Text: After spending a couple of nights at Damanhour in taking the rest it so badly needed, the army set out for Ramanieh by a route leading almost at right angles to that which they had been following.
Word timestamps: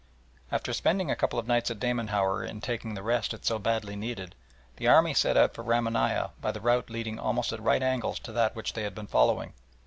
After 0.51 0.73
spending 0.73 1.11
a 1.11 1.15
couple 1.15 1.37
of 1.37 1.45
nights 1.45 1.69
at 1.69 1.79
Damanhour 1.79 2.43
in 2.43 2.59
taking 2.59 2.95
the 2.95 3.03
rest 3.03 3.35
it 3.35 3.45
so 3.45 3.59
badly 3.59 3.95
needed, 3.95 4.33
the 4.77 4.87
army 4.87 5.13
set 5.13 5.37
out 5.37 5.53
for 5.53 5.63
Ramanieh 5.63 6.31
by 6.41 6.49
a 6.49 6.59
route 6.59 6.89
leading 6.89 7.19
almost 7.19 7.53
at 7.53 7.61
right 7.61 7.83
angles 7.83 8.17
to 8.21 8.31
that 8.31 8.55
which 8.55 8.73
they 8.73 8.81
had 8.81 8.95
been 8.95 9.05
following. 9.05 9.53